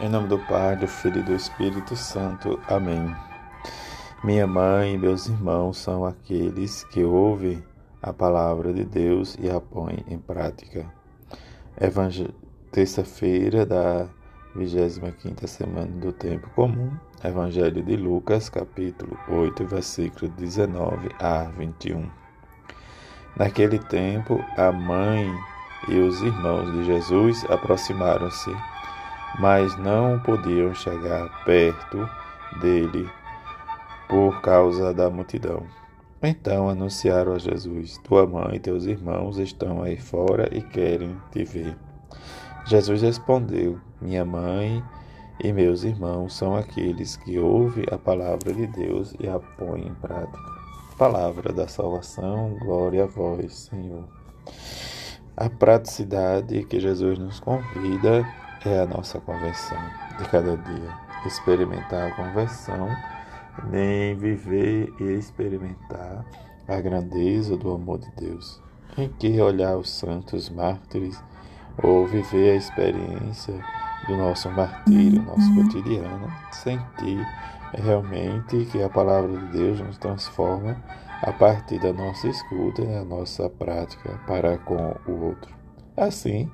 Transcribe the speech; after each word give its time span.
Em 0.00 0.08
nome 0.08 0.26
do 0.26 0.38
Pai, 0.38 0.74
do 0.74 0.88
Filho 0.88 1.20
e 1.20 1.22
do 1.22 1.34
Espírito 1.34 1.94
Santo. 1.94 2.58
Amém. 2.66 3.14
Minha 4.24 4.46
mãe 4.46 4.94
e 4.94 4.98
meus 4.98 5.26
irmãos 5.26 5.76
são 5.76 6.04
aqueles 6.04 6.82
que 6.84 7.04
ouvem 7.04 7.62
a 8.00 8.12
palavra 8.12 8.72
de 8.72 8.84
Deus 8.84 9.36
e 9.38 9.50
a 9.50 9.60
põem 9.60 10.02
em 10.08 10.18
prática. 10.18 10.86
Evangel... 11.78 12.28
Terça-feira 12.72 13.66
da 13.66 14.08
25 14.56 15.46
semana 15.46 15.86
do 15.86 16.10
Tempo 16.10 16.48
Comum. 16.54 16.90
Evangelho 17.22 17.82
de 17.82 17.94
Lucas, 17.94 18.48
capítulo 18.48 19.16
8, 19.28 19.66
versículo 19.66 20.32
19 20.32 21.10
a 21.20 21.44
21. 21.44 22.08
Naquele 23.36 23.78
tempo, 23.78 24.42
a 24.56 24.72
mãe 24.72 25.30
e 25.86 25.98
os 25.98 26.22
irmãos 26.22 26.72
de 26.72 26.84
Jesus 26.84 27.44
aproximaram-se 27.50 28.50
mas 29.38 29.76
não 29.78 30.18
podiam 30.20 30.74
chegar 30.74 31.44
perto 31.44 32.08
dele 32.60 33.08
por 34.08 34.40
causa 34.42 34.92
da 34.92 35.08
multidão. 35.08 35.66
Então 36.22 36.68
anunciaram 36.68 37.34
a 37.34 37.38
Jesus: 37.38 37.98
Tua 38.04 38.26
mãe 38.26 38.56
e 38.56 38.60
teus 38.60 38.84
irmãos 38.84 39.38
estão 39.38 39.82
aí 39.82 39.96
fora 39.96 40.48
e 40.56 40.62
querem 40.62 41.16
te 41.30 41.44
ver. 41.44 41.76
Jesus 42.66 43.02
respondeu: 43.02 43.80
Minha 44.00 44.24
mãe 44.24 44.82
e 45.42 45.52
meus 45.52 45.82
irmãos 45.82 46.36
são 46.36 46.54
aqueles 46.54 47.16
que 47.16 47.38
ouvem 47.38 47.84
a 47.90 47.98
palavra 47.98 48.52
de 48.52 48.66
Deus 48.68 49.14
e 49.18 49.28
a 49.28 49.38
põem 49.38 49.88
em 49.88 49.94
prática. 49.94 50.38
Palavra 50.96 51.52
da 51.52 51.66
salvação, 51.66 52.56
glória 52.60 53.04
a 53.04 53.06
vós, 53.06 53.70
Senhor. 53.70 54.04
A 55.36 55.48
praticidade 55.48 56.64
que 56.66 56.78
Jesus 56.78 57.18
nos 57.18 57.40
convida 57.40 58.24
é 58.64 58.80
a 58.80 58.86
nossa 58.86 59.20
conversão 59.20 59.78
de 60.18 60.28
cada 60.28 60.56
dia. 60.56 60.98
Experimentar 61.26 62.08
a 62.08 62.14
conversão, 62.14 62.88
nem 63.70 64.16
viver 64.16 64.92
e 65.00 65.04
experimentar 65.12 66.24
a 66.66 66.80
grandeza 66.80 67.56
do 67.56 67.72
amor 67.72 67.98
de 67.98 68.10
Deus. 68.16 68.60
Em 68.96 69.08
que 69.08 69.40
olhar 69.40 69.76
os 69.76 69.90
santos 69.90 70.48
mártires 70.50 71.22
ou 71.82 72.06
viver 72.06 72.52
a 72.52 72.56
experiência 72.56 73.54
do 74.06 74.16
nosso 74.16 74.50
martírio, 74.50 75.22
nosso 75.22 75.54
cotidiano, 75.54 76.30
sentir 76.50 77.26
realmente 77.72 78.66
que 78.66 78.82
a 78.82 78.88
palavra 78.88 79.36
de 79.36 79.46
Deus 79.58 79.80
nos 79.80 79.96
transforma 79.96 80.76
a 81.22 81.32
partir 81.32 81.78
da 81.78 81.92
nossa 81.92 82.28
escuta 82.28 82.82
e 82.82 82.86
da 82.86 83.04
nossa 83.04 83.48
prática 83.48 84.20
para 84.26 84.58
com 84.58 84.94
o 85.06 85.24
outro. 85.24 85.54
Assim, 85.96 86.50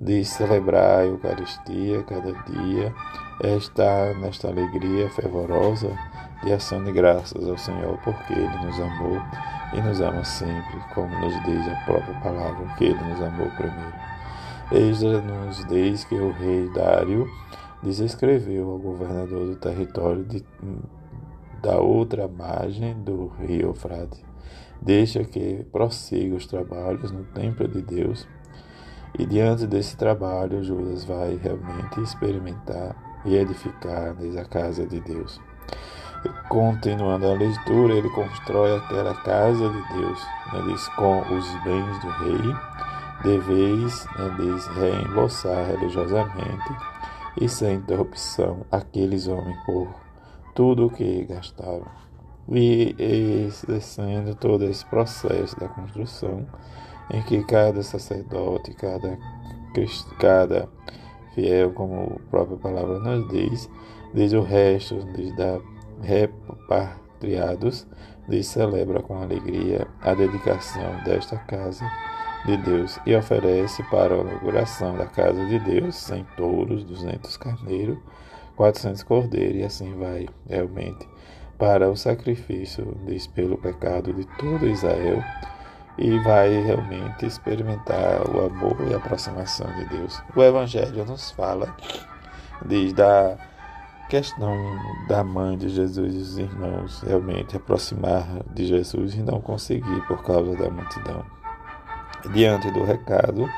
de 0.00 0.24
celebrar 0.24 1.00
a 1.00 1.06
Eucaristia 1.06 2.02
cada 2.04 2.32
dia, 2.44 2.94
é 3.42 3.56
estar 3.56 4.14
nesta 4.16 4.48
alegria 4.48 5.08
fervorosa 5.10 5.90
de 6.42 6.52
ação 6.52 6.84
de 6.84 6.92
graças 6.92 7.48
ao 7.48 7.56
Senhor, 7.56 7.98
porque 8.04 8.32
Ele 8.32 8.64
nos 8.64 8.78
amou 8.78 9.20
e 9.72 9.80
nos 9.80 10.00
ama 10.00 10.24
sempre, 10.24 10.78
como 10.94 11.08
nos 11.20 11.34
diz 11.44 11.66
a 11.68 11.84
própria 11.84 12.20
palavra, 12.20 12.74
que 12.76 12.84
Ele 12.84 13.02
nos 13.04 13.20
amou 13.22 13.48
primeiro. 13.56 13.94
Eis 14.72 15.00
nos 15.00 15.64
diz 15.66 16.04
que 16.04 16.14
o 16.14 16.32
rei 16.32 16.68
Dário 16.70 17.28
desescreveu 17.82 18.70
ao 18.70 18.78
governador 18.78 19.46
do 19.46 19.56
território 19.56 20.24
de, 20.24 20.44
da 21.62 21.78
outra 21.78 22.26
margem 22.26 22.94
do 23.02 23.28
rio 23.38 23.68
Eufrate. 23.68 24.24
Deixa 24.82 25.24
que 25.24 25.64
prossiga 25.72 26.34
os 26.34 26.46
trabalhos 26.46 27.10
no 27.12 27.24
templo 27.24 27.66
de 27.66 27.80
Deus 27.80 28.26
e 29.18 29.24
diante 29.24 29.66
desse 29.66 29.96
trabalho, 29.96 30.62
Judas 30.62 31.04
vai 31.04 31.38
realmente 31.42 32.00
experimentar 32.00 32.94
e 33.24 33.34
edificar 33.36 34.14
desde 34.14 34.38
a 34.38 34.44
casa 34.44 34.86
de 34.86 35.00
Deus. 35.00 35.40
Continuando 36.48 37.26
a 37.26 37.34
leitura, 37.34 37.94
ele 37.94 38.10
constrói 38.10 38.76
aquela 38.76 39.14
casa 39.22 39.68
de 39.68 39.94
Deus, 39.94 40.26
né, 40.52 40.62
diz, 40.66 40.88
com 40.90 41.20
os 41.20 41.64
bens 41.64 42.00
do 42.00 42.10
rei, 42.10 42.54
deveis 43.22 44.06
né, 44.18 44.36
diz, 44.38 44.66
reembolsar 44.68 45.66
religiosamente 45.66 46.76
e 47.40 47.48
sem 47.48 47.76
interrupção 47.76 48.66
aqueles 48.70 49.28
homens 49.28 49.56
por 49.64 49.88
tudo 50.54 50.86
o 50.86 50.90
que 50.90 51.24
gastaram. 51.24 51.86
E, 52.48 52.94
e 52.98 53.50
descendo 53.66 54.34
todo 54.34 54.64
esse 54.64 54.84
processo 54.86 55.58
da 55.58 55.68
construção, 55.68 56.46
em 57.10 57.22
que 57.22 57.42
cada 57.44 57.82
sacerdote, 57.82 58.74
cada, 58.74 59.18
cada 60.18 60.68
fiel, 61.34 61.72
como 61.72 62.20
a 62.26 62.30
própria 62.30 62.56
palavra 62.56 62.98
nos 62.98 63.28
diz, 63.28 63.70
diz 64.14 64.32
o 64.32 64.40
resto, 64.40 65.04
diz 65.14 65.34
da 65.36 65.60
repatriados, 66.02 67.86
diz 68.28 68.46
celebra 68.46 69.02
com 69.02 69.20
alegria 69.20 69.86
a 70.00 70.14
dedicação 70.14 71.02
desta 71.04 71.36
casa 71.36 71.84
de 72.44 72.56
Deus 72.58 72.98
e 73.06 73.14
oferece 73.14 73.82
para 73.84 74.14
a 74.14 74.18
inauguração 74.18 74.96
da 74.96 75.06
casa 75.06 75.44
de 75.46 75.58
Deus 75.58 75.96
100 75.96 76.26
touros, 76.36 76.84
200 76.84 77.36
carneiros, 77.36 77.98
400 78.56 79.02
cordeiros 79.02 79.56
e 79.56 79.64
assim 79.64 79.94
vai 79.96 80.28
realmente 80.48 81.08
para 81.58 81.90
o 81.90 81.96
sacrifício, 81.96 82.96
diz 83.06 83.26
pelo 83.26 83.56
pecado 83.56 84.12
de 84.12 84.26
todo 84.38 84.66
Israel 84.66 85.22
e 85.98 86.18
vai 86.20 86.62
realmente 86.62 87.26
experimentar 87.26 88.22
o 88.28 88.46
amor 88.46 88.76
e 88.88 88.94
a 88.94 88.98
aproximação 88.98 89.66
de 89.74 89.86
Deus. 89.86 90.22
O 90.34 90.42
Evangelho 90.42 91.04
nos 91.04 91.30
fala 91.30 91.74
diz 92.64 92.92
da 92.92 93.36
questão 94.08 94.54
da 95.08 95.24
mãe 95.24 95.56
de 95.58 95.68
Jesus 95.68 96.14
e 96.14 96.18
dos 96.18 96.38
irmãos 96.38 97.02
realmente 97.02 97.56
aproximar 97.56 98.26
de 98.54 98.66
Jesus 98.66 99.14
e 99.14 99.22
não 99.22 99.40
conseguir 99.40 100.06
por 100.06 100.22
causa 100.22 100.54
da 100.56 100.70
multidão. 100.70 101.24
Diante 102.32 102.70
do 102.70 102.84
recado, 102.84 103.48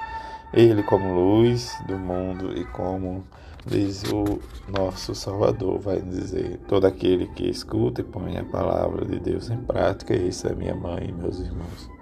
ele 0.52 0.82
como 0.82 1.14
luz 1.14 1.76
do 1.86 1.98
mundo 1.98 2.56
e 2.56 2.64
como 2.66 3.24
diz 3.66 4.02
o 4.04 4.40
nosso 4.68 5.14
Salvador, 5.14 5.78
vai 5.78 6.00
dizer: 6.00 6.58
todo 6.66 6.86
aquele 6.86 7.26
que 7.28 7.48
escuta 7.48 8.00
e 8.00 8.04
põe 8.04 8.38
a 8.38 8.44
palavra 8.44 9.04
de 9.04 9.18
Deus 9.18 9.50
em 9.50 9.58
prática, 9.58 10.14
isso 10.14 10.46
é 10.46 10.54
minha 10.54 10.74
mãe 10.74 11.08
e 11.08 11.12
meus 11.12 11.38
irmãos. 11.38 11.97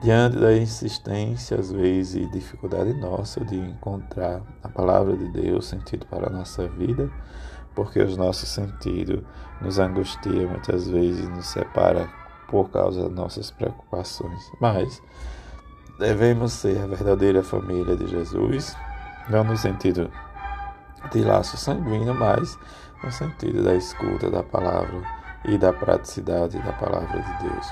Diante 0.00 0.38
da 0.38 0.56
insistência, 0.56 1.58
às 1.58 1.70
vezes, 1.70 2.14
e 2.14 2.26
dificuldade 2.26 2.92
nossa 2.94 3.44
de 3.44 3.56
encontrar 3.56 4.42
a 4.62 4.68
palavra 4.68 5.16
de 5.16 5.28
Deus, 5.28 5.66
sentido 5.66 6.06
para 6.06 6.28
a 6.28 6.30
nossa 6.30 6.66
vida, 6.68 7.10
porque 7.74 8.00
os 8.02 8.16
nossos 8.16 8.48
sentidos 8.48 9.22
nos 9.60 9.78
angustia 9.78 10.46
muitas 10.48 10.88
vezes, 10.88 11.28
nos 11.28 11.46
separa 11.46 12.08
por 12.48 12.70
causa 12.70 13.02
das 13.04 13.12
nossas 13.12 13.50
preocupações. 13.50 14.50
Mas 14.60 15.00
devemos 15.98 16.52
ser 16.52 16.82
a 16.82 16.86
verdadeira 16.86 17.42
família 17.42 17.96
de 17.96 18.08
Jesus, 18.08 18.76
não 19.28 19.44
no 19.44 19.56
sentido 19.56 20.10
de 21.12 21.22
laço 21.22 21.56
sanguíneo, 21.56 22.14
mas 22.14 22.58
no 23.02 23.10
sentido 23.10 23.62
da 23.62 23.74
escuta 23.74 24.30
da 24.30 24.42
palavra 24.42 25.02
e 25.44 25.58
da 25.58 25.72
praticidade 25.72 26.58
da 26.58 26.72
palavra 26.72 27.20
de 27.20 27.48
Deus. 27.48 27.66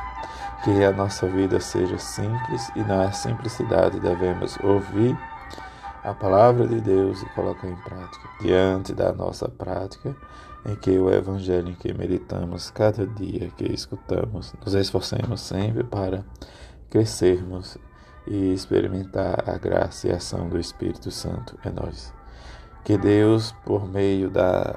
Que 0.64 0.84
a 0.84 0.92
nossa 0.92 1.26
vida 1.26 1.58
seja 1.58 1.98
simples 1.98 2.70
e 2.76 2.80
na 2.80 3.10
simplicidade 3.12 3.98
devemos 3.98 4.58
ouvir 4.62 5.16
a 6.04 6.12
palavra 6.14 6.66
de 6.66 6.80
Deus 6.80 7.22
e 7.22 7.26
colocar 7.30 7.66
em 7.66 7.76
prática. 7.76 8.28
Diante 8.40 8.92
da 8.92 9.12
nossa 9.12 9.48
prática, 9.48 10.14
em 10.66 10.74
que 10.76 10.98
o 10.98 11.10
Evangelho 11.10 11.68
em 11.68 11.74
que 11.74 11.92
meditamos 11.92 12.70
cada 12.70 13.06
dia 13.06 13.50
que 13.56 13.72
escutamos, 13.72 14.52
nos 14.64 14.74
esforcemos 14.74 15.40
sempre 15.40 15.82
para 15.82 16.24
crescermos 16.90 17.78
e 18.26 18.52
experimentar 18.52 19.48
a 19.48 19.56
graça 19.56 20.08
e 20.08 20.12
a 20.12 20.16
ação 20.16 20.48
do 20.48 20.58
Espírito 20.58 21.10
Santo 21.10 21.58
em 21.64 21.70
nós. 21.70 22.12
Que 22.84 22.98
Deus, 22.98 23.52
por 23.64 23.88
meio 23.88 24.30
da 24.30 24.76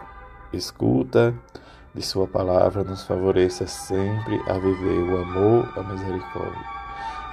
escuta, 0.51 1.33
de 1.93 2.01
Sua 2.01 2.27
palavra 2.27 2.83
nos 2.83 3.03
favoreça 3.03 3.67
sempre 3.67 4.41
a 4.47 4.53
viver 4.53 5.11
o 5.11 5.21
amor, 5.21 5.71
a 5.77 5.83
misericórdia. 5.83 6.65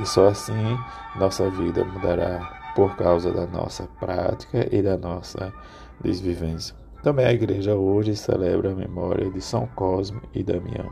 E 0.01 0.07
só 0.07 0.29
assim 0.29 0.79
nossa 1.17 1.49
vida 1.51 1.85
mudará 1.85 2.73
por 2.75 2.97
causa 2.97 3.33
da 3.33 3.47
nossa 3.47 3.89
prática 3.99 4.69
e 4.71 4.83
da 4.83 4.97
nossa 4.97 5.53
desvivência. 6.03 6.75
Também 7.03 7.25
a 7.25 7.33
igreja 7.33 7.75
hoje 7.75 8.15
celebra 8.15 8.73
a 8.73 8.75
memória 8.75 9.31
de 9.31 9.41
São 9.41 9.67
Cosme 9.69 10.21
e 10.35 10.43
Damião. 10.43 10.91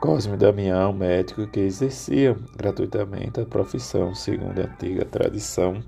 Cosme 0.00 0.34
e 0.34 0.36
Damião, 0.36 0.92
médico 0.92 1.46
que 1.46 1.60
exercia 1.60 2.36
gratuitamente 2.56 3.40
a 3.40 3.46
profissão 3.46 4.14
segundo 4.14 4.60
a 4.60 4.64
antiga 4.64 5.04
tradição 5.04 5.82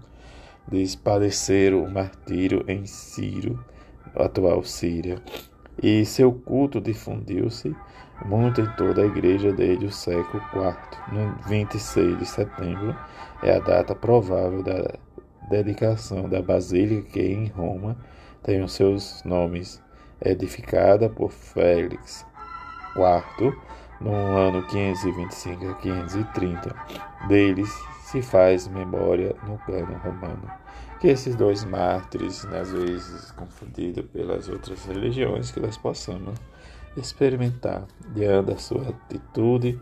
de 0.69 0.97
padecer 0.99 1.75
o 1.75 1.91
martírio 1.91 2.65
em 2.69 2.87
Ciro, 2.87 3.63
atual 4.15 4.63
Síria, 4.65 5.21
e 5.81 6.05
seu 6.05 6.33
culto 6.33 6.81
difundiu-se 6.81 7.75
muito 8.25 8.61
em 8.61 8.67
toda 8.77 9.03
a 9.03 9.07
igreja 9.07 9.53
desde 9.53 9.87
o 9.87 9.93
século 9.93 10.43
IV. 10.55 10.77
No 11.13 11.35
26 11.49 12.19
de 12.19 12.27
setembro 12.27 12.97
é 13.43 13.57
a 13.57 13.61
data 13.61 13.95
provável 13.95 14.63
da 14.63 14.95
dedicação 15.49 16.29
da 16.29 16.41
basílica 16.41 17.11
que 17.11 17.21
em 17.21 17.47
Roma 17.49 17.97
tem 18.43 18.63
os 18.63 18.73
seus 18.73 19.23
nomes, 19.25 19.83
edificada 20.21 21.09
por 21.09 21.31
Félix 21.31 22.27
IV 22.97 23.55
no 24.01 24.13
ano 24.13 24.67
525 24.67 25.69
a 25.69 25.75
530. 25.75 26.77
Deles 27.29 27.71
se 28.05 28.21
faz 28.21 28.67
memória 28.69 29.35
no 29.47 29.59
cano 29.59 29.97
romano. 29.99 30.51
Que 31.03 31.09
esses 31.09 31.35
dois 31.35 31.65
mártires, 31.65 32.45
às 32.45 32.71
vezes 32.71 33.33
confundidos 33.33 34.05
pelas 34.13 34.49
outras 34.49 34.85
religiões, 34.85 35.51
que 35.51 35.59
nós 35.59 35.77
possamos 35.77 36.39
experimentar 36.97 37.89
diante 38.15 38.53
da 38.53 38.57
sua 38.57 38.91
atitude, 38.91 39.81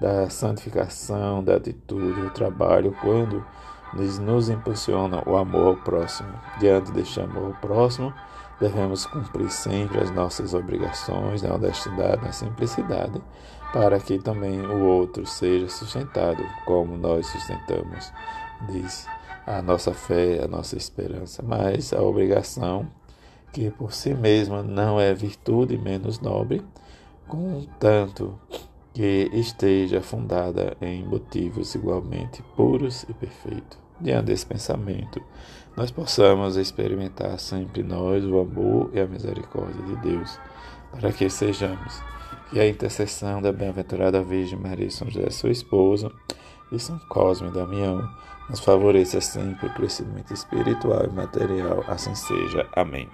da 0.00 0.28
santificação, 0.28 1.44
da 1.44 1.54
atitude, 1.54 2.20
do 2.20 2.30
trabalho, 2.30 2.92
quando 3.00 3.46
nos, 3.94 4.18
nos 4.18 4.48
impulsiona 4.48 5.22
o 5.24 5.36
amor 5.36 5.68
ao 5.68 5.76
próximo. 5.76 6.32
Diante 6.58 6.90
deste 6.90 7.20
amor 7.20 7.44
ao 7.44 7.60
próximo, 7.60 8.12
devemos 8.60 9.06
cumprir 9.06 9.52
sempre 9.52 10.00
as 10.00 10.10
nossas 10.10 10.52
obrigações 10.52 11.42
na 11.42 11.54
honestidade, 11.54 12.24
na 12.24 12.32
simplicidade, 12.32 13.22
para 13.72 14.00
que 14.00 14.18
também 14.18 14.66
o 14.66 14.84
outro 14.84 15.24
seja 15.26 15.68
sustentado 15.68 16.44
como 16.64 16.96
nós 16.96 17.24
sustentamos, 17.28 18.12
diz 18.68 19.06
a 19.46 19.62
nossa 19.62 19.94
fé, 19.94 20.42
a 20.42 20.48
nossa 20.48 20.76
esperança, 20.76 21.42
mas 21.42 21.92
a 21.92 22.02
obrigação 22.02 22.88
que 23.52 23.70
por 23.70 23.92
si 23.92 24.12
mesma 24.12 24.62
não 24.62 25.00
é 25.00 25.14
virtude 25.14 25.78
menos 25.78 26.20
nobre, 26.20 26.62
contanto 27.28 28.38
que 28.92 29.30
esteja 29.32 30.00
fundada 30.00 30.76
em 30.80 31.04
motivos 31.04 31.74
igualmente 31.74 32.42
puros 32.56 33.04
e 33.08 33.14
perfeitos. 33.14 33.78
Diante 34.00 34.26
desse 34.26 34.44
pensamento, 34.44 35.22
nós 35.76 35.90
possamos 35.90 36.56
experimentar 36.56 37.38
sempre 37.38 37.82
nós 37.82 38.24
o 38.24 38.38
amor 38.38 38.90
e 38.92 39.00
a 39.00 39.06
misericórdia 39.06 39.82
de 39.84 39.96
Deus, 39.96 40.38
para 40.90 41.12
que 41.12 41.30
sejamos 41.30 42.02
que 42.50 42.60
a 42.60 42.68
intercessão 42.68 43.40
da 43.40 43.52
bem-aventurada 43.52 44.22
Virgem 44.22 44.58
Maria 44.58 44.90
São 44.90 45.08
José, 45.08 45.30
sua 45.30 45.50
esposa, 45.50 46.10
e 46.70 46.78
São 46.78 46.98
Cosme 47.08 47.48
e 47.48 47.52
Damião, 47.52 48.06
nos 48.48 48.60
favoreça 48.60 49.20
sempre 49.20 49.66
o 49.66 49.74
crescimento 49.74 50.32
espiritual 50.32 51.04
e 51.04 51.12
material. 51.12 51.84
Assim 51.88 52.14
seja. 52.14 52.68
Amém. 52.74 53.08